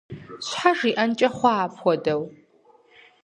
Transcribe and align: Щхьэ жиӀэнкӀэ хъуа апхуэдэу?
Щхьэ 0.47 0.71
жиӀэнкӀэ 0.77 1.29
хъуа 1.37 1.53
апхуэдэу? 1.65 2.21